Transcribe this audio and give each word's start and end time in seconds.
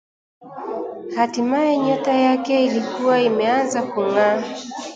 Hatimaye, 1.15 1.77
nyota 1.83 2.13
yake 2.25 2.55
ilikuwa 2.65 3.15
imeanza 3.27 3.79
kung’aa 3.91 4.41